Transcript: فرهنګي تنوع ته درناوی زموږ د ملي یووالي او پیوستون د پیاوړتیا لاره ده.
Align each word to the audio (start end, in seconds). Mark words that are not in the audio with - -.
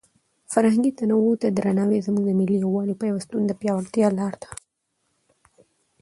فرهنګي 0.51 0.91
تنوع 0.97 1.29
ته 1.41 1.47
درناوی 1.57 1.99
زموږ 2.07 2.23
د 2.27 2.31
ملي 2.39 2.57
یووالي 2.63 2.93
او 2.95 3.01
پیوستون 3.03 3.41
د 3.45 3.51
پیاوړتیا 3.59 4.07
لاره 4.19 4.37
ده. 4.43 4.49